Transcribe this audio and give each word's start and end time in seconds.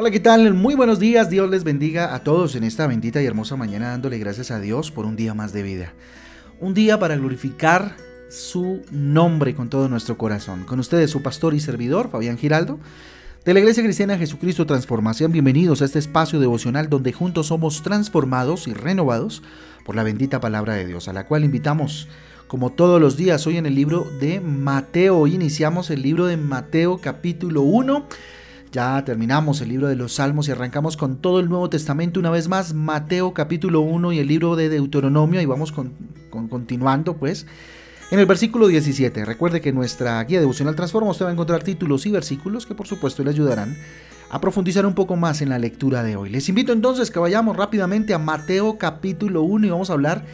Hola, 0.00 0.10
¿qué 0.10 0.20
tal? 0.20 0.54
Muy 0.54 0.74
buenos 0.76 0.98
días. 0.98 1.28
Dios 1.28 1.50
les 1.50 1.62
bendiga 1.62 2.14
a 2.14 2.24
todos 2.24 2.54
en 2.54 2.64
esta 2.64 2.86
bendita 2.86 3.20
y 3.20 3.26
hermosa 3.26 3.56
mañana 3.56 3.90
dándole 3.90 4.16
gracias 4.18 4.50
a 4.50 4.58
Dios 4.58 4.90
por 4.90 5.04
un 5.04 5.14
día 5.14 5.34
más 5.34 5.52
de 5.52 5.62
vida. 5.62 5.92
Un 6.58 6.72
día 6.72 6.98
para 6.98 7.16
glorificar 7.16 7.98
su 8.30 8.80
nombre 8.90 9.54
con 9.54 9.68
todo 9.68 9.90
nuestro 9.90 10.16
corazón. 10.16 10.64
Con 10.64 10.80
ustedes 10.80 11.10
su 11.10 11.22
pastor 11.22 11.52
y 11.52 11.60
servidor, 11.60 12.08
Fabián 12.08 12.38
Giraldo, 12.38 12.80
de 13.44 13.52
la 13.52 13.60
Iglesia 13.60 13.82
Cristiana 13.82 14.16
Jesucristo 14.16 14.64
Transformación. 14.64 15.32
Bienvenidos 15.32 15.82
a 15.82 15.84
este 15.84 15.98
espacio 15.98 16.40
devocional 16.40 16.88
donde 16.88 17.12
juntos 17.12 17.48
somos 17.48 17.82
transformados 17.82 18.68
y 18.68 18.72
renovados 18.72 19.42
por 19.84 19.96
la 19.96 20.02
bendita 20.02 20.40
palabra 20.40 20.76
de 20.76 20.86
Dios, 20.86 21.08
a 21.08 21.12
la 21.12 21.26
cual 21.26 21.44
invitamos 21.44 22.08
como 22.46 22.70
todos 22.70 23.02
los 23.02 23.18
días 23.18 23.46
hoy 23.46 23.58
en 23.58 23.66
el 23.66 23.74
libro 23.74 24.06
de 24.18 24.40
Mateo. 24.40 25.18
Hoy 25.18 25.34
iniciamos 25.34 25.90
el 25.90 26.00
libro 26.00 26.24
de 26.24 26.38
Mateo 26.38 27.02
capítulo 27.02 27.60
1 27.60 28.06
ya 28.72 29.04
terminamos 29.04 29.60
el 29.60 29.68
libro 29.68 29.88
de 29.88 29.96
los 29.96 30.14
Salmos 30.14 30.48
y 30.48 30.52
arrancamos 30.52 30.96
con 30.96 31.16
todo 31.16 31.40
el 31.40 31.48
Nuevo 31.48 31.68
Testamento 31.68 32.20
una 32.20 32.30
vez 32.30 32.48
más, 32.48 32.72
Mateo 32.72 33.34
capítulo 33.34 33.80
1 33.80 34.12
y 34.12 34.18
el 34.20 34.28
libro 34.28 34.54
de 34.54 34.68
Deuteronomio 34.68 35.40
y 35.40 35.46
vamos 35.46 35.72
con, 35.72 35.92
continuando 36.30 37.16
pues. 37.16 37.46
En 38.12 38.18
el 38.18 38.26
versículo 38.26 38.66
17, 38.66 39.24
recuerde 39.24 39.60
que 39.60 39.72
nuestra 39.72 40.22
guía 40.24 40.40
devocional 40.40 40.74
Transforma 40.74 41.10
usted 41.10 41.24
va 41.24 41.30
a 41.30 41.32
encontrar 41.32 41.62
títulos 41.62 42.06
y 42.06 42.10
versículos 42.10 42.66
que 42.66 42.74
por 42.74 42.86
supuesto 42.86 43.22
le 43.24 43.30
ayudarán 43.30 43.76
a 44.30 44.40
profundizar 44.40 44.86
un 44.86 44.94
poco 44.94 45.16
más 45.16 45.42
en 45.42 45.48
la 45.48 45.58
lectura 45.58 46.02
de 46.02 46.16
hoy. 46.16 46.30
Les 46.30 46.48
invito 46.48 46.72
entonces 46.72 47.10
que 47.10 47.18
vayamos 47.18 47.56
rápidamente 47.56 48.14
a 48.14 48.18
Mateo 48.18 48.78
capítulo 48.78 49.42
1 49.42 49.66
y 49.66 49.70
vamos 49.70 49.90
a 49.90 49.94
hablar 49.94 50.24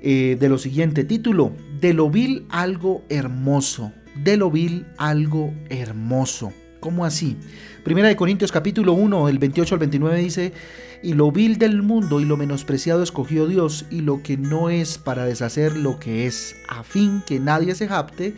eh, 0.00 0.36
de 0.38 0.48
lo 0.48 0.58
siguiente 0.58 1.04
título, 1.04 1.52
de 1.80 1.94
lo 1.94 2.10
vil 2.10 2.46
algo 2.50 3.04
hermoso, 3.08 3.92
de 4.16 4.36
lo 4.36 4.50
vil 4.50 4.86
algo 4.96 5.54
hermoso. 5.70 6.52
¿Cómo 6.82 7.04
así? 7.04 7.36
Primera 7.84 8.08
de 8.08 8.16
Corintios 8.16 8.50
capítulo 8.50 8.94
1, 8.94 9.28
el 9.28 9.38
28 9.38 9.76
al 9.76 9.78
29 9.78 10.18
dice, 10.18 10.52
y 11.00 11.12
lo 11.12 11.30
vil 11.30 11.56
del 11.56 11.80
mundo 11.80 12.18
y 12.18 12.24
lo 12.24 12.36
menospreciado 12.36 13.04
escogió 13.04 13.46
Dios, 13.46 13.86
y 13.88 14.00
lo 14.00 14.24
que 14.24 14.36
no 14.36 14.68
es 14.68 14.98
para 14.98 15.24
deshacer 15.24 15.76
lo 15.76 16.00
que 16.00 16.26
es, 16.26 16.56
a 16.68 16.82
fin 16.82 17.22
que 17.24 17.38
nadie 17.38 17.76
se 17.76 17.86
japte 17.86 18.34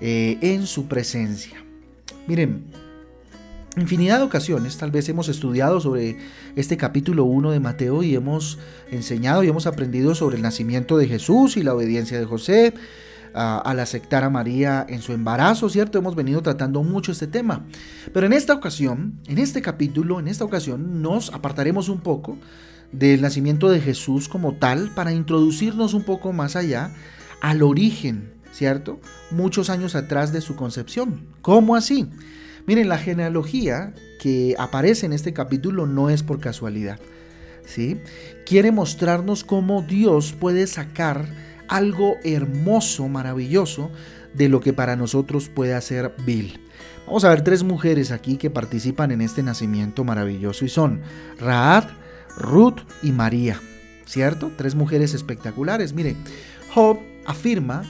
eh, 0.00 0.38
en 0.40 0.66
su 0.66 0.88
presencia. 0.88 1.62
Miren, 2.26 2.64
infinidad 3.76 4.20
de 4.20 4.24
ocasiones 4.24 4.78
tal 4.78 4.90
vez 4.90 5.06
hemos 5.10 5.28
estudiado 5.28 5.78
sobre 5.78 6.16
este 6.56 6.78
capítulo 6.78 7.24
1 7.24 7.50
de 7.50 7.60
Mateo 7.60 8.02
y 8.02 8.14
hemos 8.14 8.58
enseñado 8.90 9.44
y 9.44 9.48
hemos 9.48 9.66
aprendido 9.66 10.14
sobre 10.14 10.36
el 10.36 10.42
nacimiento 10.42 10.96
de 10.96 11.08
Jesús 11.08 11.58
y 11.58 11.62
la 11.62 11.74
obediencia 11.74 12.18
de 12.18 12.24
José, 12.24 12.72
al 13.34 13.80
aceptar 13.80 14.24
a 14.24 14.30
María 14.30 14.84
en 14.88 15.02
su 15.02 15.12
embarazo, 15.12 15.68
¿cierto? 15.68 15.98
Hemos 15.98 16.14
venido 16.14 16.42
tratando 16.42 16.82
mucho 16.82 17.12
este 17.12 17.26
tema. 17.26 17.64
Pero 18.12 18.26
en 18.26 18.32
esta 18.32 18.54
ocasión, 18.54 19.14
en 19.26 19.38
este 19.38 19.62
capítulo, 19.62 20.20
en 20.20 20.28
esta 20.28 20.44
ocasión, 20.44 21.02
nos 21.02 21.32
apartaremos 21.32 21.88
un 21.88 22.00
poco 22.00 22.36
del 22.92 23.20
nacimiento 23.20 23.68
de 23.68 23.80
Jesús 23.80 24.28
como 24.28 24.54
tal 24.54 24.90
para 24.94 25.12
introducirnos 25.12 25.94
un 25.94 26.04
poco 26.04 26.32
más 26.32 26.56
allá 26.56 26.90
al 27.40 27.62
origen, 27.62 28.32
¿cierto? 28.52 29.00
Muchos 29.30 29.70
años 29.70 29.94
atrás 29.94 30.32
de 30.32 30.40
su 30.40 30.56
concepción. 30.56 31.26
¿Cómo 31.42 31.76
así? 31.76 32.08
Miren, 32.66 32.88
la 32.88 32.98
genealogía 32.98 33.94
que 34.20 34.54
aparece 34.58 35.06
en 35.06 35.12
este 35.12 35.32
capítulo 35.32 35.86
no 35.86 36.10
es 36.10 36.22
por 36.22 36.40
casualidad. 36.40 36.98
¿sí? 37.66 38.00
Quiere 38.46 38.72
mostrarnos 38.72 39.44
cómo 39.44 39.82
Dios 39.82 40.32
puede 40.32 40.66
sacar 40.66 41.26
algo 41.68 42.16
hermoso, 42.24 43.08
maravilloso, 43.08 43.90
de 44.34 44.48
lo 44.48 44.60
que 44.60 44.72
para 44.72 44.96
nosotros 44.96 45.48
puede 45.48 45.74
hacer 45.74 46.14
Bill. 46.24 46.60
Vamos 47.06 47.24
a 47.24 47.30
ver 47.30 47.42
tres 47.42 47.62
mujeres 47.62 48.10
aquí 48.10 48.36
que 48.36 48.50
participan 48.50 49.12
en 49.12 49.20
este 49.20 49.42
nacimiento 49.42 50.04
maravilloso 50.04 50.64
y 50.64 50.68
son 50.68 51.00
Raad, 51.38 51.84
Ruth 52.36 52.80
y 53.02 53.12
María. 53.12 53.60
¿Cierto? 54.04 54.52
Tres 54.56 54.74
mujeres 54.74 55.14
espectaculares. 55.14 55.92
Mire, 55.92 56.16
Job 56.72 56.98
afirma 57.26 57.82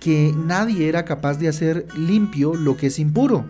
que 0.00 0.32
nadie 0.36 0.88
era 0.88 1.04
capaz 1.04 1.38
de 1.38 1.48
hacer 1.48 1.86
limpio 1.96 2.54
lo 2.54 2.76
que 2.76 2.86
es 2.86 2.98
impuro. 2.98 3.44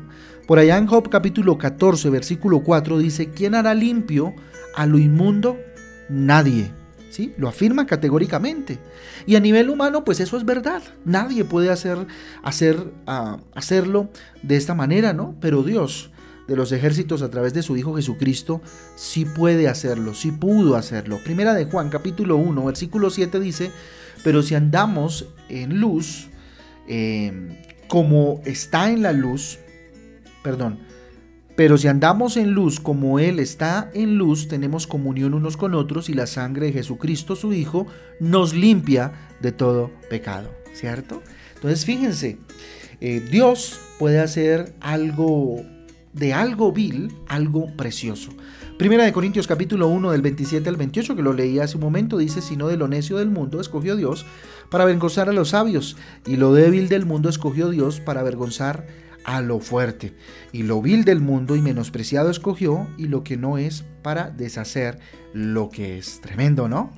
Por 0.46 0.58
allá 0.58 0.76
en 0.76 0.86
Job 0.86 1.08
capítulo 1.08 1.56
14, 1.58 2.10
versículo 2.10 2.60
4 2.60 2.98
dice, 2.98 3.30
¿quién 3.30 3.54
hará 3.54 3.72
limpio 3.72 4.34
a 4.74 4.84
lo 4.86 4.98
inmundo? 4.98 5.58
Nadie. 6.08 6.79
¿Sí? 7.10 7.34
Lo 7.36 7.48
afirma 7.48 7.86
categóricamente. 7.86 8.78
Y 9.26 9.36
a 9.36 9.40
nivel 9.40 9.68
humano, 9.68 10.04
pues 10.04 10.20
eso 10.20 10.36
es 10.36 10.44
verdad. 10.44 10.82
Nadie 11.04 11.44
puede 11.44 11.70
hacer, 11.70 12.06
hacer, 12.42 12.92
ah, 13.06 13.38
hacerlo 13.54 14.08
de 14.42 14.56
esta 14.56 14.74
manera, 14.74 15.12
¿no? 15.12 15.36
Pero 15.40 15.62
Dios 15.62 16.10
de 16.50 16.56
los 16.56 16.72
ejércitos 16.72 17.22
a 17.22 17.30
través 17.30 17.54
de 17.54 17.62
su 17.62 17.76
Hijo 17.76 17.94
Jesucristo 17.94 18.60
sí 18.96 19.24
puede 19.24 19.68
hacerlo, 19.68 20.14
sí 20.14 20.32
pudo 20.32 20.74
hacerlo. 20.74 21.20
Primera 21.22 21.54
de 21.54 21.66
Juan 21.66 21.90
capítulo 21.90 22.36
1, 22.36 22.64
versículo 22.64 23.10
7 23.10 23.38
dice, 23.38 23.70
pero 24.24 24.42
si 24.42 24.56
andamos 24.56 25.28
en 25.48 25.78
luz, 25.78 26.28
em, 26.88 27.56
como 27.86 28.40
está 28.44 28.90
en 28.90 29.02
la 29.02 29.12
luz, 29.12 29.60
perdón, 30.42 30.80
pero 31.56 31.76
si 31.78 31.88
andamos 31.88 32.36
en 32.36 32.52
luz 32.52 32.80
como 32.80 33.18
Él 33.18 33.38
está 33.38 33.90
en 33.94 34.16
luz, 34.16 34.48
tenemos 34.48 34.86
comunión 34.86 35.34
unos 35.34 35.56
con 35.56 35.74
otros 35.74 36.08
y 36.08 36.14
la 36.14 36.26
sangre 36.26 36.66
de 36.66 36.72
Jesucristo, 36.72 37.36
su 37.36 37.52
Hijo, 37.52 37.86
nos 38.18 38.54
limpia 38.54 39.12
de 39.40 39.52
todo 39.52 39.90
pecado, 40.08 40.50
¿cierto? 40.72 41.22
Entonces 41.54 41.84
fíjense, 41.84 42.38
eh, 43.00 43.20
Dios 43.30 43.80
puede 43.98 44.20
hacer 44.20 44.74
algo 44.80 45.62
de 46.12 46.34
algo 46.34 46.72
vil, 46.72 47.12
algo 47.28 47.74
precioso. 47.76 48.30
Primera 48.78 49.04
de 49.04 49.12
Corintios 49.12 49.46
capítulo 49.46 49.88
1 49.88 50.10
del 50.10 50.22
27 50.22 50.68
al 50.68 50.76
28, 50.76 51.14
que 51.14 51.22
lo 51.22 51.34
leí 51.34 51.58
hace 51.58 51.76
un 51.76 51.82
momento, 51.82 52.16
dice, 52.16 52.40
sino 52.40 52.66
de 52.68 52.78
lo 52.78 52.88
necio 52.88 53.18
del 53.18 53.28
mundo 53.28 53.60
escogió 53.60 53.94
Dios 53.94 54.24
para 54.70 54.84
avergonzar 54.84 55.28
a 55.28 55.34
los 55.34 55.50
sabios, 55.50 55.96
y 56.26 56.36
lo 56.36 56.54
débil 56.54 56.88
del 56.88 57.04
mundo 57.04 57.28
escogió 57.28 57.68
Dios 57.68 58.00
para 58.00 58.20
avergonzar 58.20 58.86
a 59.09 59.09
lo 59.40 59.60
fuerte, 59.60 60.14
y 60.52 60.64
lo 60.64 60.82
vil 60.82 61.04
del 61.04 61.20
mundo 61.20 61.54
y 61.56 61.62
menospreciado 61.62 62.30
escogió, 62.30 62.88
y 62.98 63.06
lo 63.06 63.22
que 63.22 63.36
no 63.36 63.58
es 63.58 63.84
para 64.02 64.30
deshacer 64.30 64.98
lo 65.32 65.70
que 65.70 65.98
es. 65.98 66.20
Tremendo, 66.20 66.68
¿no? 66.68 66.90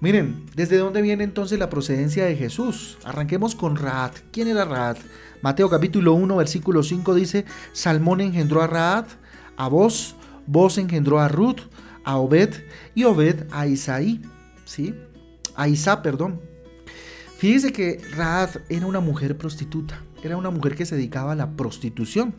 Miren, 0.00 0.46
¿desde 0.54 0.78
dónde 0.78 1.02
viene 1.02 1.24
entonces 1.24 1.58
la 1.58 1.70
procedencia 1.70 2.24
de 2.24 2.36
Jesús? 2.36 2.98
Arranquemos 3.04 3.54
con 3.54 3.76
Raad. 3.76 4.12
¿Quién 4.32 4.48
era 4.48 4.64
Raad? 4.64 4.96
Mateo 5.42 5.68
capítulo 5.68 6.14
1, 6.14 6.36
versículo 6.36 6.82
5 6.82 7.14
dice, 7.14 7.44
Salmón 7.72 8.20
engendró 8.20 8.62
a 8.62 8.66
Raad, 8.66 9.06
a 9.56 9.68
vos, 9.68 10.16
vos 10.46 10.78
engendró 10.78 11.20
a 11.20 11.28
Ruth, 11.28 11.60
a 12.04 12.16
Obed, 12.16 12.54
y 12.94 13.04
Obed 13.04 13.46
a 13.50 13.66
Isaí, 13.66 14.22
¿sí? 14.64 14.94
A 15.54 15.68
Isa, 15.68 16.02
perdón. 16.02 16.40
Fíjese 17.36 17.72
que 17.72 18.00
Raad 18.16 18.50
era 18.70 18.86
una 18.86 19.00
mujer 19.00 19.36
prostituta 19.36 20.00
era 20.28 20.36
una 20.36 20.50
mujer 20.50 20.74
que 20.74 20.86
se 20.86 20.96
dedicaba 20.96 21.32
a 21.32 21.36
la 21.36 21.56
prostitución, 21.56 22.34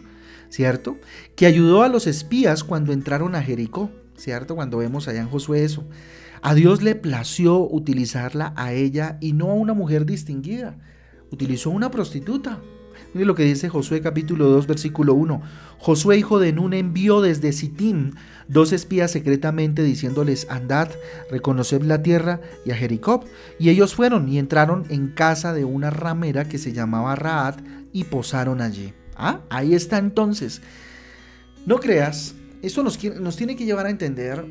¿cierto? 0.50 0.98
Que 1.36 1.46
ayudó 1.46 1.84
a 1.84 1.90
los 1.90 2.08
espías 2.08 2.64
cuando 2.64 2.94
entraron 2.94 3.36
a 3.36 3.42
Jericó, 3.42 3.92
¿cierto? 4.18 4.56
Cuando 4.56 4.78
vemos 4.78 5.08
allá 5.08 5.22
en 5.22 5.30
Josué 5.30 5.64
eso. 5.64 5.88
A 6.42 6.54
Dios 6.54 6.82
le 6.84 6.96
plació 6.96 7.60
utilizarla 7.60 8.54
a 8.56 8.74
ella 8.74 9.18
y 9.20 9.34
no 9.34 9.50
a 9.52 9.56
una 9.56 9.74
mujer 9.74 10.06
distinguida. 10.06 10.78
Utilizó 11.32 11.72
una 11.72 11.90
prostituta. 11.90 12.62
Mire 13.16 13.28
lo 13.28 13.36
que 13.36 13.46
dice 13.46 13.70
Josué 13.70 14.02
capítulo 14.02 14.50
2 14.50 14.68
versículo 14.68 15.14
1. 15.14 15.42
Josué 15.78 16.18
hijo 16.18 16.38
de 16.38 16.52
Nun 16.52 16.74
envió 16.74 17.22
desde 17.22 17.54
Sitín 17.54 18.14
dos 18.50 18.74
espías 18.74 19.10
secretamente 19.10 19.84
diciéndoles 19.84 20.48
andad, 20.50 20.90
reconoced 21.32 21.82
la 21.84 22.04
tierra 22.04 22.42
y 22.66 22.72
a 22.72 22.76
Jericó. 22.76 23.24
Y 23.58 23.70
ellos 23.70 23.96
fueron 23.96 24.28
y 24.28 24.38
entraron 24.38 24.84
en 24.90 25.08
casa 25.14 25.54
de 25.54 25.64
una 25.64 25.92
ramera 25.92 26.50
que 26.50 26.58
se 26.58 26.74
llamaba 26.74 27.16
Raad 27.16 27.56
y 27.94 28.04
posaron 28.04 28.60
allí. 28.60 28.94
Ah, 29.16 29.40
ahí 29.50 29.76
está 29.76 29.98
entonces. 29.98 30.62
No 31.66 31.80
creas, 31.80 32.36
esto 32.62 32.84
nos, 32.84 33.02
nos 33.02 33.38
tiene 33.38 33.56
que 33.56 33.64
llevar 33.64 33.86
a 33.86 33.92
entender 33.92 34.46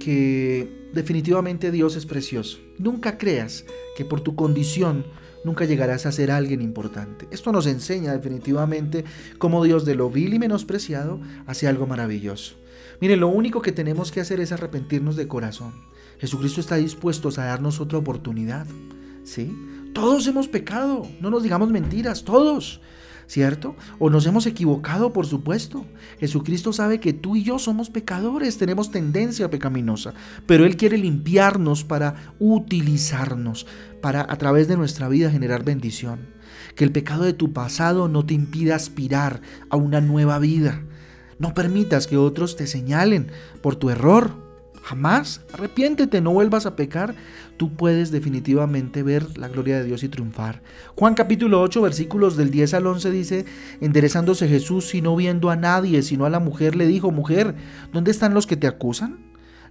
que 0.00 0.88
definitivamente 0.94 1.70
Dios 1.70 1.94
es 1.94 2.06
precioso. 2.06 2.58
Nunca 2.78 3.18
creas 3.18 3.66
que 3.98 4.06
por 4.06 4.22
tu 4.22 4.34
condición 4.34 5.04
nunca 5.44 5.64
llegarás 5.64 6.06
a 6.06 6.12
ser 6.12 6.30
alguien 6.30 6.62
importante. 6.62 7.26
Esto 7.30 7.52
nos 7.52 7.66
enseña 7.66 8.12
definitivamente 8.12 9.04
cómo 9.38 9.64
Dios 9.64 9.84
de 9.84 9.94
lo 9.94 10.10
vil 10.10 10.34
y 10.34 10.38
menospreciado 10.38 11.20
hace 11.46 11.68
algo 11.68 11.86
maravilloso. 11.86 12.56
Mire, 13.00 13.16
lo 13.16 13.28
único 13.28 13.62
que 13.62 13.72
tenemos 13.72 14.10
que 14.10 14.20
hacer 14.20 14.40
es 14.40 14.52
arrepentirnos 14.52 15.16
de 15.16 15.28
corazón. 15.28 15.72
Jesucristo 16.18 16.60
está 16.60 16.76
dispuesto 16.76 17.28
a 17.28 17.44
darnos 17.44 17.80
otra 17.80 17.98
oportunidad. 17.98 18.66
¿Sí? 19.24 19.52
Todos 19.92 20.26
hemos 20.26 20.48
pecado, 20.48 21.06
no 21.20 21.30
nos 21.30 21.42
digamos 21.42 21.70
mentiras, 21.70 22.24
todos. 22.24 22.80
¿Cierto? 23.26 23.76
O 23.98 24.10
nos 24.10 24.26
hemos 24.26 24.46
equivocado, 24.46 25.12
por 25.12 25.26
supuesto. 25.26 25.84
Jesucristo 26.18 26.72
sabe 26.72 27.00
que 27.00 27.12
tú 27.12 27.36
y 27.36 27.42
yo 27.42 27.58
somos 27.58 27.90
pecadores, 27.90 28.58
tenemos 28.58 28.90
tendencia 28.90 29.50
pecaminosa, 29.50 30.14
pero 30.46 30.64
Él 30.64 30.76
quiere 30.76 30.98
limpiarnos 30.98 31.84
para 31.84 32.32
utilizarnos, 32.38 33.66
para 34.00 34.20
a 34.20 34.36
través 34.36 34.68
de 34.68 34.76
nuestra 34.76 35.08
vida 35.08 35.30
generar 35.30 35.64
bendición. 35.64 36.34
Que 36.74 36.84
el 36.84 36.92
pecado 36.92 37.24
de 37.24 37.32
tu 37.32 37.52
pasado 37.52 38.08
no 38.08 38.24
te 38.24 38.34
impida 38.34 38.76
aspirar 38.76 39.40
a 39.70 39.76
una 39.76 40.00
nueva 40.00 40.38
vida. 40.38 40.82
No 41.38 41.54
permitas 41.54 42.06
que 42.06 42.16
otros 42.16 42.56
te 42.56 42.66
señalen 42.66 43.30
por 43.62 43.76
tu 43.76 43.90
error. 43.90 44.45
Jamás. 44.86 45.40
Arrepiéntete, 45.52 46.20
no 46.20 46.32
vuelvas 46.32 46.64
a 46.64 46.76
pecar. 46.76 47.16
Tú 47.56 47.74
puedes 47.74 48.12
definitivamente 48.12 49.02
ver 49.02 49.36
la 49.36 49.48
gloria 49.48 49.78
de 49.78 49.84
Dios 49.84 50.04
y 50.04 50.08
triunfar. 50.08 50.62
Juan 50.94 51.14
capítulo 51.14 51.60
8 51.60 51.82
versículos 51.82 52.36
del 52.36 52.52
10 52.52 52.74
al 52.74 52.86
11 52.86 53.10
dice, 53.10 53.44
enderezándose 53.80 54.46
Jesús 54.46 54.94
y 54.94 55.02
no 55.02 55.16
viendo 55.16 55.50
a 55.50 55.56
nadie, 55.56 56.02
sino 56.02 56.24
a 56.24 56.30
la 56.30 56.38
mujer, 56.38 56.76
le 56.76 56.86
dijo, 56.86 57.10
mujer, 57.10 57.56
¿dónde 57.92 58.12
están 58.12 58.32
los 58.32 58.46
que 58.46 58.56
te 58.56 58.68
acusan? 58.68 59.18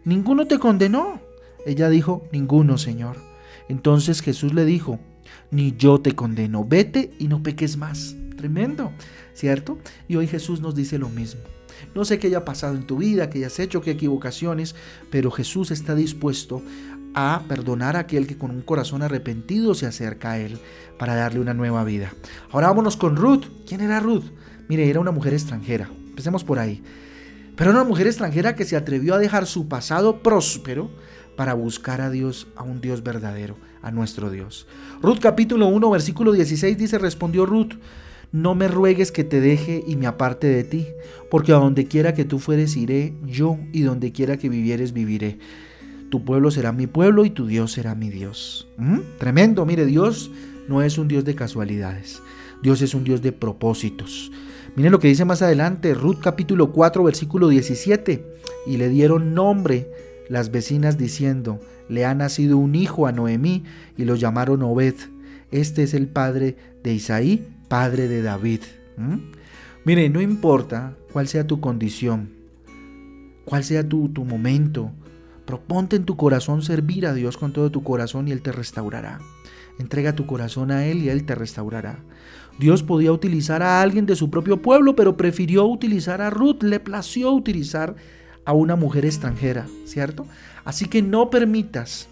Ninguno 0.03 0.47
te 0.47 0.59
condenó. 0.59 1.21
Ella 1.65 1.87
dijo, 1.87 2.27
ninguno, 2.33 2.77
Señor. 2.77 3.15
Entonces 3.69 4.21
Jesús 4.21 4.53
le 4.53 4.65
dijo, 4.65 4.99
ni 5.49 5.77
yo 5.77 6.01
te 6.01 6.11
condeno, 6.11 6.65
vete 6.65 7.13
y 7.19 7.29
no 7.29 7.41
peques 7.41 7.77
más. 7.77 8.17
Tremendo, 8.35 8.91
¿cierto? 9.33 9.77
Y 10.09 10.17
hoy 10.17 10.27
Jesús 10.27 10.59
nos 10.59 10.75
dice 10.75 10.97
lo 10.97 11.07
mismo. 11.07 11.39
No 11.93 12.05
sé 12.05 12.19
qué 12.19 12.27
haya 12.27 12.45
pasado 12.45 12.75
en 12.75 12.85
tu 12.85 12.97
vida, 12.97 13.29
qué 13.29 13.39
hayas 13.39 13.59
hecho, 13.59 13.81
qué 13.81 13.91
equivocaciones, 13.91 14.75
pero 15.09 15.31
Jesús 15.31 15.71
está 15.71 15.95
dispuesto 15.95 16.61
a 17.13 17.43
perdonar 17.47 17.95
a 17.95 17.99
aquel 17.99 18.27
que 18.27 18.37
con 18.37 18.51
un 18.51 18.61
corazón 18.61 19.01
arrepentido 19.01 19.73
se 19.73 19.85
acerca 19.85 20.31
a 20.31 20.39
Él 20.39 20.59
para 20.99 21.15
darle 21.15 21.39
una 21.39 21.53
nueva 21.53 21.83
vida. 21.83 22.13
Ahora 22.51 22.67
vámonos 22.67 22.97
con 22.97 23.15
Ruth. 23.15 23.45
¿Quién 23.65 23.81
era 23.81 23.99
Ruth? 24.01 24.25
Mire, 24.67 24.89
era 24.89 24.99
una 24.99 25.11
mujer 25.11 25.33
extranjera. 25.33 25.89
Empecemos 26.09 26.43
por 26.43 26.59
ahí. 26.59 26.83
Pero 27.55 27.71
una 27.71 27.85
mujer 27.85 28.07
extranjera 28.07 28.55
que 28.55 28.65
se 28.65 28.75
atrevió 28.75 29.15
a 29.15 29.17
dejar 29.17 29.45
su 29.45 29.69
pasado 29.69 30.21
próspero 30.21 30.91
para 31.37 31.53
buscar 31.53 32.01
a 32.01 32.09
Dios, 32.09 32.47
a 32.55 32.63
un 32.63 32.81
Dios 32.81 33.01
verdadero, 33.01 33.55
a 33.81 33.91
nuestro 33.91 34.29
Dios. 34.29 34.67
Ruth 35.01 35.19
capítulo 35.21 35.67
1, 35.67 35.89
versículo 35.89 36.33
16 36.33 36.77
dice, 36.77 36.97
respondió 36.97 37.45
Ruth, 37.45 37.75
no 38.35 38.53
me 38.53 38.67
ruegues 38.67 39.13
que 39.13 39.23
te 39.23 39.39
deje 39.39 39.81
y 39.87 39.95
me 39.95 40.07
aparte 40.07 40.47
de 40.47 40.65
ti, 40.65 40.87
porque 41.31 41.53
a 41.53 41.55
donde 41.55 41.85
quiera 41.85 42.13
que 42.13 42.25
tú 42.25 42.39
fueres 42.39 42.75
iré 42.75 43.13
yo, 43.25 43.57
y 43.71 43.83
donde 43.83 44.11
quiera 44.11 44.35
que 44.35 44.49
vivieres 44.49 44.91
viviré. 44.91 45.39
Tu 46.09 46.25
pueblo 46.25 46.51
será 46.51 46.73
mi 46.73 46.85
pueblo 46.85 47.23
y 47.23 47.29
tu 47.29 47.47
Dios 47.47 47.71
será 47.71 47.95
mi 47.95 48.09
Dios. 48.09 48.67
¿Mm? 48.75 48.99
Tremendo, 49.19 49.65
mire, 49.65 49.85
Dios 49.85 50.31
no 50.67 50.81
es 50.81 50.97
un 50.97 51.07
Dios 51.07 51.23
de 51.23 51.33
casualidades, 51.33 52.21
Dios 52.61 52.81
es 52.81 52.93
un 52.93 53.05
Dios 53.05 53.21
de 53.21 53.31
propósitos. 53.31 54.33
Miren 54.75 54.91
lo 54.91 54.99
que 54.99 55.07
dice 55.07 55.23
más 55.23 55.41
adelante, 55.41 55.93
Ruth 55.93 56.19
capítulo 56.21 56.73
4, 56.73 57.05
versículo 57.05 57.47
17, 57.47 58.25
y 58.67 58.75
le 58.75 58.89
dieron 58.89 59.33
nombre 59.33 59.89
las 60.27 60.51
vecinas 60.51 60.97
diciendo, 60.97 61.61
le 61.87 62.03
ha 62.03 62.13
nacido 62.13 62.57
un 62.57 62.75
hijo 62.75 63.07
a 63.07 63.13
Noemí 63.13 63.63
y 63.95 64.03
lo 64.03 64.15
llamaron 64.15 64.61
Obed. 64.61 64.95
Este 65.51 65.83
es 65.83 65.93
el 65.93 66.09
padre 66.09 66.57
de 66.83 66.93
Isaí 66.93 67.54
Padre 67.67 68.07
de 68.07 68.21
David. 68.21 68.61
Mire, 69.83 70.09
no 70.09 70.21
importa 70.21 70.95
cuál 71.11 71.27
sea 71.27 71.45
tu 71.47 71.59
condición, 71.59 72.31
cuál 73.45 73.63
sea 73.63 73.87
tu, 73.87 74.09
tu 74.09 74.25
momento, 74.25 74.91
proponte 75.45 75.95
en 75.95 76.05
tu 76.05 76.17
corazón 76.17 76.61
servir 76.61 77.05
a 77.05 77.13
Dios 77.13 77.37
con 77.37 77.53
todo 77.53 77.69
tu 77.71 77.83
corazón 77.83 78.27
y 78.27 78.31
Él 78.31 78.41
te 78.41 78.51
restaurará. 78.51 79.19
Entrega 79.77 80.15
tu 80.15 80.25
corazón 80.25 80.71
a 80.71 80.85
Él 80.85 81.03
y 81.03 81.09
Él 81.09 81.25
te 81.25 81.35
restaurará. 81.35 81.99
Dios 82.57 82.83
podía 82.83 83.11
utilizar 83.11 83.61
a 83.61 83.81
alguien 83.81 84.05
de 84.05 84.15
su 84.15 84.29
propio 84.29 84.61
pueblo, 84.61 84.95
pero 84.95 85.17
prefirió 85.17 85.65
utilizar 85.65 86.21
a 86.21 86.29
Ruth, 86.29 86.63
le 86.63 86.79
plació 86.79 87.31
utilizar 87.31 87.95
a 88.45 88.53
una 88.53 88.75
mujer 88.75 89.05
extranjera, 89.05 89.67
¿cierto? 89.85 90.25
Así 90.63 90.85
que 90.85 91.01
no 91.01 91.29
permitas 91.29 92.07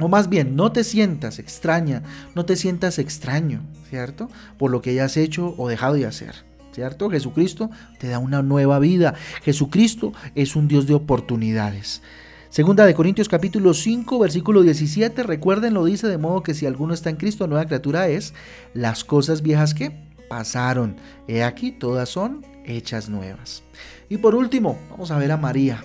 o 0.00 0.08
más 0.08 0.28
bien, 0.28 0.54
no 0.56 0.72
te 0.72 0.84
sientas 0.84 1.38
extraña, 1.38 2.02
no 2.34 2.44
te 2.44 2.56
sientas 2.56 2.98
extraño, 2.98 3.62
¿cierto? 3.90 4.28
Por 4.58 4.70
lo 4.70 4.80
que 4.80 4.90
hayas 4.90 5.16
hecho 5.16 5.54
o 5.56 5.68
dejado 5.68 5.94
de 5.94 6.06
hacer, 6.06 6.44
¿cierto? 6.72 7.10
Jesucristo 7.10 7.70
te 7.98 8.08
da 8.08 8.18
una 8.18 8.42
nueva 8.42 8.78
vida. 8.78 9.14
Jesucristo 9.42 10.12
es 10.34 10.56
un 10.56 10.68
Dios 10.68 10.86
de 10.86 10.94
oportunidades. 10.94 12.02
Segunda 12.50 12.86
de 12.86 12.94
Corintios 12.94 13.28
capítulo 13.28 13.74
5, 13.74 14.18
versículo 14.18 14.62
17, 14.62 15.22
recuerden, 15.22 15.74
lo 15.74 15.84
dice 15.84 16.06
de 16.08 16.16
modo 16.16 16.42
que 16.42 16.54
si 16.54 16.64
alguno 16.64 16.94
está 16.94 17.10
en 17.10 17.16
Cristo, 17.16 17.46
nueva 17.46 17.66
criatura 17.66 18.08
es, 18.08 18.32
las 18.72 19.04
cosas 19.04 19.42
viejas 19.42 19.74
que 19.74 20.08
pasaron, 20.30 20.96
he 21.26 21.42
aquí, 21.42 21.72
todas 21.72 22.08
son 22.08 22.46
hechas 22.64 23.08
nuevas. 23.08 23.62
Y 24.08 24.18
por 24.18 24.34
último, 24.34 24.78
vamos 24.90 25.10
a 25.10 25.18
ver 25.18 25.32
a 25.32 25.36
María. 25.36 25.84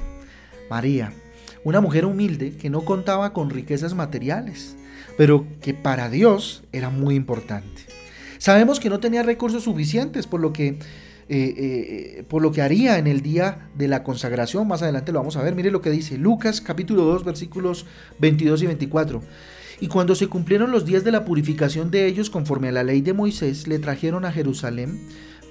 María, 0.69 1.11
una 1.63 1.81
mujer 1.81 2.05
humilde 2.05 2.55
que 2.57 2.69
no 2.69 2.81
contaba 2.85 3.33
con 3.33 3.49
riquezas 3.49 3.93
materiales, 3.93 4.75
pero 5.17 5.45
que 5.61 5.73
para 5.73 6.09
Dios 6.09 6.63
era 6.71 6.89
muy 6.89 7.15
importante. 7.15 7.83
Sabemos 8.37 8.79
que 8.79 8.89
no 8.89 8.99
tenía 8.99 9.23
recursos 9.23 9.63
suficientes, 9.63 10.27
por 10.27 10.41
lo 10.41 10.51
que, 10.51 10.67
eh, 10.67 10.77
eh, 11.29 12.25
por 12.27 12.41
lo 12.41 12.51
que 12.51 12.61
haría 12.61 12.97
en 12.97 13.07
el 13.07 13.21
día 13.21 13.69
de 13.75 13.87
la 13.87 14.03
consagración. 14.03 14.67
Más 14.67 14.81
adelante 14.81 15.13
lo 15.13 15.19
vamos 15.19 15.37
a 15.37 15.41
ver. 15.41 15.55
Mire 15.55 15.71
lo 15.71 15.81
que 15.81 15.89
dice 15.89 16.17
Lucas 16.17 16.59
capítulo 16.59 17.03
2 17.05 17.23
versículos 17.23 17.85
22 18.19 18.63
y 18.63 18.65
24. 18.65 19.21
Y 19.79 19.87
cuando 19.87 20.15
se 20.15 20.27
cumplieron 20.27 20.71
los 20.71 20.85
días 20.85 21.03
de 21.03 21.11
la 21.11 21.23
purificación 21.25 21.89
de 21.89 22.05
ellos 22.05 22.29
conforme 22.29 22.67
a 22.67 22.73
la 22.73 22.83
ley 22.83 23.01
de 23.01 23.13
Moisés, 23.13 23.67
le 23.67 23.79
trajeron 23.79 24.25
a 24.25 24.31
Jerusalén 24.31 24.99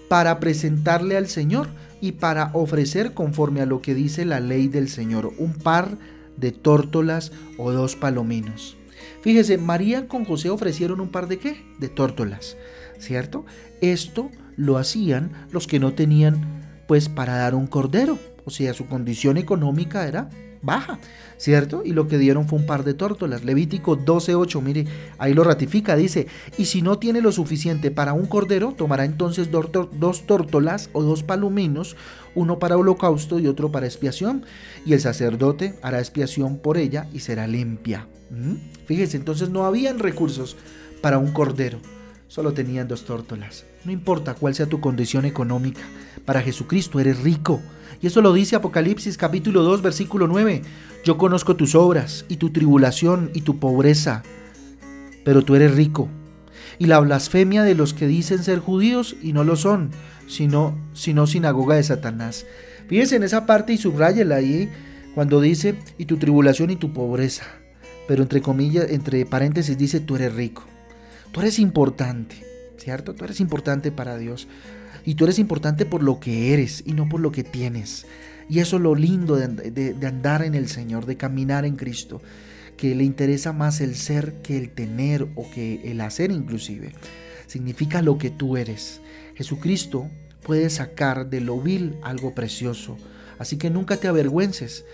para 0.09 0.39
presentarle 0.41 1.17
al 1.17 1.29
Señor 1.29 1.69
y 2.03 2.13
para 2.13 2.51
ofrecer 2.53 3.15
conforme 3.15 3.63
a 3.63 3.67
lo 3.67 3.81
que 3.81 3.95
dice 3.95 4.25
la 4.27 4.41
ley 4.41 4.67
del 4.67 4.89
Señor, 4.89 5.33
un 5.39 5.55
par 5.55 5.97
de 6.37 6.51
tórtolas 6.51 7.31
o 7.57 7.71
dos 7.71 7.95
palominos. 7.95 8.77
Fíjese, 9.23 9.57
María 9.57 10.09
con 10.09 10.25
José 10.25 10.51
ofrecieron 10.51 11.01
un 11.01 11.11
par 11.11 11.29
de 11.29 11.39
qué? 11.39 11.65
De 11.79 11.89
tórtolas, 11.89 12.57
¿cierto? 12.99 13.47
Esto 13.81 14.31
lo 14.57 14.79
hacían 14.79 15.31
los 15.53 15.69
que 15.69 15.79
no 15.79 15.95
tenían 15.95 16.85
pues 16.89 17.09
para 17.09 17.37
dar 17.37 17.55
un 17.55 17.69
cordero, 17.69 18.19
o 18.45 18.51
sea, 18.51 18.75
su 18.75 18.87
condición 18.87 19.37
económica 19.37 20.07
era 20.09 20.29
baja, 20.63 20.99
¿cierto? 21.37 21.83
Y 21.85 21.93
lo 21.93 22.09
que 22.09 22.19
dieron 22.19 22.49
fue 22.49 22.61
un 22.61 22.67
par 22.67 22.85
de 22.85 22.95
tórtolas. 22.95 23.45
Levítico 23.45 23.99
12.8, 23.99 24.63
mire, 24.63 24.87
ahí 25.19 25.35
lo 25.35 25.45
ratifica, 25.45 25.97
dice, 25.97 26.29
y 26.57 26.67
si 26.67 26.83
no 26.83 26.99
tiene 26.99 27.21
lo 27.21 27.33
suficiente 27.33 27.91
para 27.91 28.13
un 28.13 28.27
cordero, 28.27 28.73
tomará 28.77 29.05
entonces 29.05 29.51
dos 29.51 30.27
tórtolas 30.27 30.89
o 30.93 31.03
dos 31.03 31.23
paluminos, 31.23 31.97
uno 32.35 32.59
para 32.59 32.77
holocausto 32.77 33.39
y 33.39 33.49
otro 33.49 33.71
para 33.71 33.87
expiación, 33.87 34.45
y 34.87 34.95
el 34.95 35.01
sacerdote 35.01 35.79
hará 35.83 35.99
expiación 35.99 36.59
por 36.59 36.79
ella 36.79 37.09
y 37.13 37.21
será 37.21 37.47
limpia. 37.47 38.07
¿Mm? 38.31 38.55
Fíjese, 38.87 39.17
entonces 39.17 39.51
no 39.51 39.65
habían 39.65 39.99
recursos 39.99 40.57
para 41.03 41.19
un 41.19 41.33
cordero, 41.33 41.79
solo 42.29 42.53
tenían 42.53 42.89
dos 42.89 43.05
tórtolas. 43.05 43.67
No 43.85 43.91
importa 43.91 44.35
cuál 44.35 44.55
sea 44.55 44.67
tu 44.67 44.81
condición 44.81 45.25
económica, 45.25 45.83
para 46.25 46.41
Jesucristo 46.41 47.01
eres 47.01 47.21
rico. 47.21 47.61
Y 48.03 48.09
eso 48.09 48.21
lo 48.21 48.33
dice 48.33 48.57
Apocalipsis 48.57 49.17
capítulo 49.17 49.63
2 49.63 49.81
versículo 49.81 50.27
9. 50.27 50.63
Yo 51.05 51.17
conozco 51.17 51.55
tus 51.55 51.77
obras 51.77 52.25
y 52.29 52.37
tu 52.37 52.51
tribulación 52.51 53.31
y 53.33 53.43
tu 53.43 53.61
pobreza, 53.61 54.25
pero 55.25 55.43
tú 55.43 55.55
eres 55.55 55.77
rico. 55.77 56.09
Y 56.81 56.87
la 56.87 56.99
blasfemia 56.99 57.63
de 57.63 57.77
los 57.77 57.95
que 57.95 58.09
dicen 58.09 58.43
ser 58.43 58.59
judíos 58.59 59.15
y 59.23 59.33
no 59.33 59.45
lo 59.45 59.55
son, 59.55 59.91
sino, 60.27 60.77
sino 60.95 61.29
sinagoga 61.29 61.77
de 61.77 61.85
Satanás. 61.85 62.45
Fíjense 62.89 63.15
en 63.15 63.23
esa 63.23 63.47
parte 63.47 63.73
y 63.73 63.79
subrayela 63.79 64.35
ahí 64.35 64.69
cuando 65.15 65.41
dice 65.41 65.77
y 65.97 66.07
tu 66.07 66.17
tribulación 66.17 66.71
y 66.71 66.77
tu 66.77 66.93
pobreza. 66.93 67.45
Pero 68.09 68.25
entre 68.25 68.43
comillas, 68.43 68.91
entre 68.91 69.25
paréntesis 69.27 69.79
dice 69.79 70.01
tú 70.01 70.17
eres 70.17 70.35
rico. 70.35 70.65
Tú 71.31 71.41
eres 71.41 71.61
importante, 71.61 72.45
¿cierto? 72.79 73.15
Tú 73.15 73.25
eres 73.25 73.39
importante 73.39 73.93
para 73.93 74.19
Dios. 74.19 74.49
Y 75.05 75.15
tú 75.15 75.25
eres 75.25 75.39
importante 75.39 75.87
por 75.87 76.03
lo 76.03 76.21
que 76.21 76.53
eres 76.53 76.83
y 76.87 76.93
no 76.93 77.09
por 77.09 77.21
lo 77.21 77.33
que 77.33 77.45
tienes. 77.45 78.07
Y 78.49 78.61
eso 78.61 78.77
es 78.77 78.83
lo 78.83 78.95
lindo 78.95 79.37
de, 79.37 80.07
andar 80.07 80.43
en 80.43 80.55
el 80.55 80.69
Señor, 80.69 81.07
de 81.07 81.17
caminar 81.17 81.65
en 81.65 81.77
Cristo, 81.77 82.21
que 82.77 82.95
le 82.95 83.05
interesa 83.05 83.53
más 83.53 83.81
el 83.81 83.95
ser 83.95 84.35
que 84.43 84.59
el 84.59 84.71
tener 84.71 85.29
o 85.35 85.51
que 85.51 85.81
el 85.91 86.01
hacer 86.01 86.31
inclusive. 86.31 86.93
Significa 87.47 88.03
lo 88.03 88.19
que 88.19 88.31
tú 88.31 88.57
eres. 88.57 89.01
Jesucristo 89.35 90.11
puede 90.43 90.71
sacar 90.71 91.31
de 91.31 91.41
lo 91.41 91.61
vil 91.61 91.97
algo 92.03 92.35
precioso. 92.35 92.97
Así 93.39 93.57
que 93.57 93.71
nunca 93.71 93.97
te 93.97 94.09
avergüences 94.09 94.85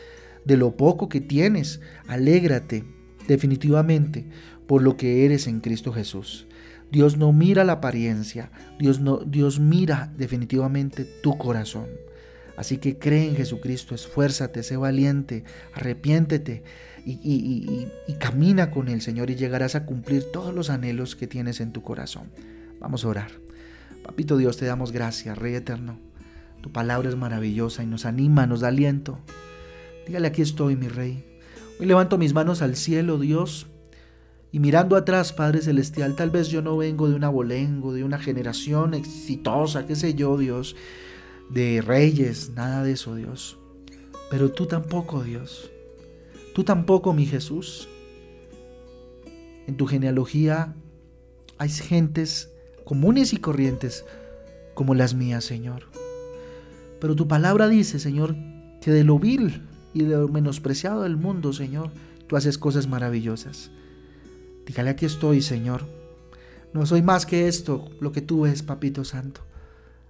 de 0.44 0.56
lo 0.56 0.76
poco 0.76 1.08
que 1.08 1.20
tienes. 1.20 1.80
Alégrate 2.06 2.84
definitivamente 3.26 4.26
por 4.66 4.82
lo 4.82 4.96
que 4.96 5.24
eres 5.24 5.46
en 5.46 5.60
Cristo 5.60 5.92
Jesús. 5.92 6.46
Dios 6.90 7.16
no 7.16 7.32
mira 7.32 7.64
la 7.64 7.74
apariencia, 7.74 8.50
Dios, 8.78 9.00
no, 9.00 9.18
Dios 9.18 9.60
mira 9.60 10.12
definitivamente 10.16 11.04
tu 11.04 11.36
corazón. 11.36 11.86
Así 12.56 12.78
que 12.78 12.98
cree 12.98 13.28
en 13.28 13.36
Jesucristo, 13.36 13.94
esfuérzate, 13.94 14.62
sé 14.62 14.76
valiente, 14.76 15.44
arrepiéntete 15.74 16.64
y, 17.04 17.90
y, 18.06 18.12
camina 18.14 18.70
con 18.70 18.88
el 18.88 19.00
Señor 19.00 19.30
y 19.30 19.36
llegarás 19.36 19.76
a 19.76 19.86
cumplir 19.86 20.32
todos 20.32 20.52
los 20.52 20.68
anhelos 20.68 21.14
que 21.14 21.28
tienes 21.28 21.60
en 21.60 21.72
tu 21.72 21.82
corazón. 21.82 22.30
Vamos 22.80 23.04
a 23.04 23.08
orar. 23.08 23.30
Papito 24.02 24.36
Dios, 24.36 24.56
te 24.56 24.66
damos 24.66 24.90
gracias, 24.90 25.38
Rey 25.38 25.54
eterno. 25.54 26.00
Tu 26.60 26.72
palabra 26.72 27.08
es 27.08 27.16
maravillosa 27.16 27.84
y 27.84 27.86
nos 27.86 28.04
anima, 28.04 28.46
nos 28.46 28.60
da 28.60 28.68
aliento. 28.68 29.20
Dígale, 30.06 30.26
aquí 30.26 30.42
estoy, 30.42 30.74
mi 30.74 30.88
Rey. 30.88 31.24
Hoy 31.78 31.86
levanto 31.86 32.18
mis 32.18 32.34
manos 32.34 32.60
al 32.60 32.74
cielo, 32.74 33.18
Dios, 33.18 33.68
y 34.50 34.60
mirando 34.60 34.96
atrás, 34.96 35.32
Padre 35.32 35.60
Celestial, 35.60 36.16
tal 36.16 36.30
vez 36.30 36.48
yo 36.48 36.62
no 36.62 36.76
vengo 36.76 37.08
de 37.08 37.14
un 37.14 37.24
abolengo, 37.24 37.92
de 37.92 38.04
una 38.04 38.18
generación 38.18 38.94
exitosa, 38.94 39.86
qué 39.86 39.94
sé 39.94 40.14
yo, 40.14 40.36
Dios. 40.38 40.74
de 41.50 41.80
reyes, 41.80 42.50
nada 42.50 42.82
de 42.82 42.92
eso, 42.92 43.14
Dios. 43.14 43.58
Pero 44.30 44.50
tú 44.52 44.66
tampoco, 44.66 45.22
Dios. 45.22 45.70
Tú 46.54 46.62
tampoco, 46.62 47.14
mi 47.14 47.24
Jesús. 47.24 47.88
En 49.66 49.76
tu 49.76 49.86
genealogía 49.86 50.74
hay 51.56 51.70
gentes 51.70 52.50
comunes 52.84 53.32
y 53.32 53.38
corrientes 53.38 54.04
como 54.74 54.94
las 54.94 55.14
mías, 55.14 55.44
Señor. 55.44 55.84
Pero 57.00 57.14
tu 57.16 57.28
palabra 57.28 57.68
dice, 57.68 57.98
Señor, 57.98 58.34
que 58.80 58.90
de 58.90 59.04
lo 59.04 59.18
vil 59.18 59.62
y 59.94 60.02
de 60.02 60.16
lo 60.16 60.28
menospreciado 60.28 61.02
del 61.02 61.16
mundo, 61.16 61.52
Señor, 61.52 61.90
tú 62.26 62.36
haces 62.36 62.58
cosas 62.58 62.88
maravillosas. 62.88 63.70
Dígale, 64.68 64.90
aquí 64.90 65.06
estoy, 65.06 65.40
Señor. 65.40 65.86
No 66.74 66.84
soy 66.84 67.00
más 67.00 67.24
que 67.24 67.48
esto, 67.48 67.88
lo 68.00 68.12
que 68.12 68.20
tú 68.20 68.42
ves, 68.42 68.62
Papito 68.62 69.02
Santo. 69.02 69.40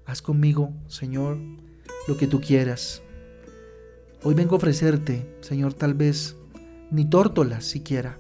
Haz 0.05 0.21
conmigo, 0.21 0.73
Señor, 0.89 1.39
lo 2.09 2.17
que 2.17 2.27
tú 2.27 2.41
quieras. 2.41 3.01
Hoy 4.25 4.35
vengo 4.35 4.57
a 4.57 4.59
ofrecerte, 4.59 5.33
Señor, 5.43 5.75
tal 5.75 5.95
vez 5.95 6.35
ni 6.91 7.05
tórtolas 7.05 7.67
siquiera, 7.67 8.19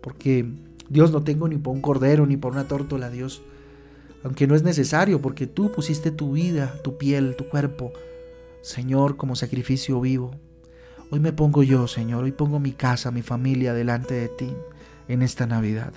porque 0.00 0.46
Dios 0.88 1.10
no 1.10 1.24
tengo 1.24 1.48
ni 1.48 1.58
por 1.58 1.74
un 1.74 1.80
cordero 1.80 2.24
ni 2.24 2.36
por 2.36 2.52
una 2.52 2.68
tórtola, 2.68 3.10
Dios. 3.10 3.42
Aunque 4.22 4.46
no 4.46 4.54
es 4.54 4.62
necesario, 4.62 5.20
porque 5.20 5.48
tú 5.48 5.72
pusiste 5.72 6.12
tu 6.12 6.34
vida, 6.34 6.72
tu 6.84 6.98
piel, 6.98 7.34
tu 7.34 7.48
cuerpo, 7.48 7.92
Señor, 8.62 9.16
como 9.16 9.34
sacrificio 9.34 10.00
vivo. 10.00 10.36
Hoy 11.10 11.18
me 11.18 11.32
pongo 11.32 11.64
yo, 11.64 11.88
Señor, 11.88 12.22
hoy 12.22 12.30
pongo 12.30 12.60
mi 12.60 12.70
casa, 12.70 13.10
mi 13.10 13.22
familia 13.22 13.74
delante 13.74 14.14
de 14.14 14.28
ti 14.28 14.54
en 15.10 15.22
esta 15.22 15.44
Navidad, 15.46 15.92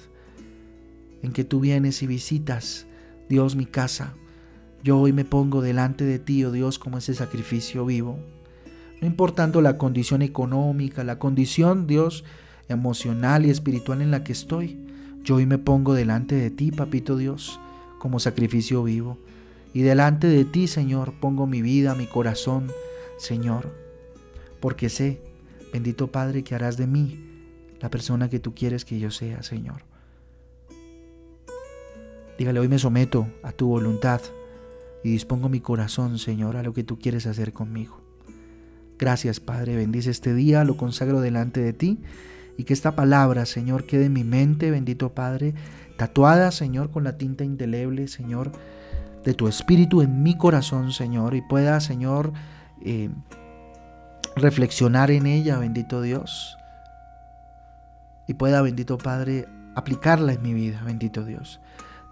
en 1.22 1.34
que 1.34 1.44
tú 1.44 1.60
vienes 1.60 2.02
y 2.02 2.08
visitas, 2.08 2.88
Dios, 3.30 3.56
mi 3.56 3.68
casa. 3.68 4.16
Yo 4.84 5.00
hoy 5.00 5.14
me 5.14 5.24
pongo 5.24 5.62
delante 5.62 6.04
de 6.04 6.18
ti, 6.18 6.44
oh 6.44 6.52
Dios, 6.52 6.80
como 6.80 6.98
ese 6.98 7.14
sacrificio 7.14 7.86
vivo. 7.86 8.18
No 9.00 9.08
importando 9.08 9.62
la 9.62 9.78
condición 9.78 10.24
económica, 10.24 11.04
la 11.04 11.20
condición, 11.20 11.86
Dios, 11.86 12.26
emocional 12.70 13.46
y 13.46 13.52
espiritual 13.52 14.02
en 14.02 14.10
la 14.10 14.24
que 14.24 14.34
estoy, 14.34 14.80
yo 15.24 15.36
hoy 15.36 15.46
me 15.46 15.60
pongo 15.60 15.94
delante 15.94 16.34
de 16.34 16.50
ti, 16.50 16.72
Papito 16.72 17.16
Dios, 17.16 17.60
como 18.00 18.20
sacrificio 18.20 18.84
vivo. 18.84 19.20
Y 19.76 19.84
delante 19.84 20.28
de 20.28 20.44
ti, 20.44 20.68
Señor, 20.68 21.14
pongo 21.20 21.46
mi 21.46 21.62
vida, 21.62 21.94
mi 21.94 22.08
corazón, 22.08 22.72
Señor, 23.18 23.72
porque 24.60 24.90
sé, 24.90 25.22
bendito 25.72 26.08
Padre, 26.12 26.44
que 26.44 26.56
harás 26.56 26.78
de 26.78 26.88
mí 26.88 27.33
la 27.84 27.90
persona 27.90 28.30
que 28.30 28.40
tú 28.40 28.56
quieres 28.56 28.86
que 28.86 28.98
yo 28.98 29.12
sea, 29.12 29.44
Señor. 29.44 29.84
Dígale, 32.40 32.62
hoy 32.62 32.70
me 32.70 32.80
someto 32.80 33.28
a 33.44 33.52
tu 33.52 33.68
voluntad 33.68 34.22
y 35.04 35.12
dispongo 35.12 35.50
mi 35.50 35.60
corazón, 35.60 36.18
Señor, 36.18 36.56
a 36.56 36.64
lo 36.64 36.74
que 36.74 36.86
tú 36.86 36.98
quieres 36.98 37.28
hacer 37.28 37.52
conmigo. 37.52 38.00
Gracias, 38.98 39.42
Padre, 39.42 39.76
bendice 39.76 40.12
este 40.12 40.34
día, 40.34 40.64
lo 40.64 40.78
consagro 40.78 41.20
delante 41.20 41.60
de 41.60 41.74
ti 41.74 42.00
y 42.58 42.64
que 42.64 42.72
esta 42.72 42.96
palabra, 42.96 43.46
Señor, 43.46 43.86
quede 43.86 44.06
en 44.06 44.14
mi 44.14 44.24
mente, 44.24 44.72
bendito 44.72 45.14
Padre, 45.14 45.54
tatuada, 45.98 46.52
Señor, 46.52 46.90
con 46.90 47.04
la 47.04 47.18
tinta 47.18 47.44
indeleble, 47.44 48.08
Señor, 48.08 48.54
de 49.26 49.34
tu 49.34 49.50
espíritu 49.50 50.02
en 50.02 50.24
mi 50.24 50.38
corazón, 50.38 50.94
Señor, 50.94 51.36
y 51.36 51.42
pueda, 51.42 51.82
Señor, 51.82 52.32
eh, 52.82 53.10
reflexionar 54.38 55.12
en 55.12 55.26
ella, 55.26 55.58
bendito 55.58 56.02
Dios, 56.02 56.56
y 58.28 58.36
pueda, 58.36 58.62
bendito 58.62 58.98
Padre, 58.98 59.48
aplicarla 59.76 60.34
en 60.34 60.42
mi 60.42 60.54
vida, 60.54 60.82
bendito 60.86 61.24
Dios. 61.24 61.60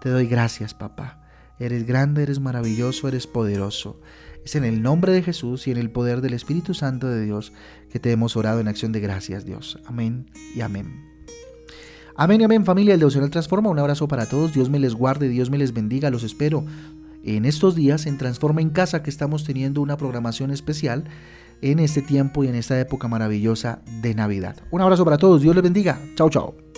Te 0.00 0.08
doy 0.08 0.26
gracias, 0.26 0.74
papá. 0.74 1.18
Eres 1.58 1.86
grande, 1.86 2.24
eres 2.24 2.40
maravilloso, 2.40 3.08
eres 3.08 3.26
poderoso. 3.26 4.00
Es 4.44 4.56
en 4.56 4.64
el 4.64 4.82
nombre 4.82 5.12
de 5.12 5.22
Jesús 5.22 5.68
y 5.68 5.70
en 5.70 5.76
el 5.76 5.90
poder 5.90 6.20
del 6.20 6.34
Espíritu 6.34 6.74
Santo 6.74 7.08
de 7.08 7.22
Dios 7.22 7.52
que 7.90 8.00
te 8.00 8.10
hemos 8.10 8.36
orado 8.36 8.58
en 8.58 8.68
acción 8.68 8.90
de 8.90 9.00
gracias, 9.00 9.44
Dios. 9.44 9.78
Amén 9.86 10.30
y 10.56 10.60
amén. 10.62 11.12
Amén 12.16 12.40
y 12.40 12.44
amén, 12.44 12.64
familia. 12.64 12.94
El 12.94 13.00
Devocional 13.00 13.30
Transforma. 13.30 13.70
Un 13.70 13.78
abrazo 13.78 14.08
para 14.08 14.26
todos. 14.26 14.52
Dios 14.52 14.68
me 14.68 14.80
les 14.80 14.94
guarde, 14.94 15.28
Dios 15.28 15.50
me 15.50 15.58
les 15.58 15.72
bendiga. 15.72 16.10
Los 16.10 16.24
espero 16.24 16.64
en 17.22 17.44
estos 17.44 17.76
días 17.76 18.06
en 18.06 18.18
Transforma 18.18 18.60
en 18.60 18.70
Casa 18.70 19.02
que 19.02 19.10
estamos 19.10 19.44
teniendo 19.44 19.80
una 19.80 19.96
programación 19.96 20.50
especial 20.50 21.04
en 21.62 21.78
este 21.78 22.02
tiempo 22.02 22.44
y 22.44 22.48
en 22.48 22.56
esta 22.56 22.78
época 22.78 23.08
maravillosa 23.08 23.80
de 24.02 24.14
Navidad. 24.14 24.56
Un 24.70 24.80
abrazo 24.80 25.04
para 25.04 25.18
todos, 25.18 25.40
Dios 25.40 25.54
les 25.54 25.64
bendiga. 25.64 25.98
Chao, 26.16 26.28
chao. 26.28 26.71